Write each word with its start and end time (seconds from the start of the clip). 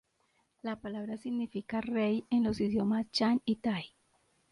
La 0.63 0.77
palabra 0.81 1.15
significa 1.15 1.79
"rey" 1.79 2.25
en 2.31 2.43
los 2.43 2.59
idiomas 2.59 3.05
Shan 3.13 3.39
y 3.45 3.57
Tai. 3.57 3.93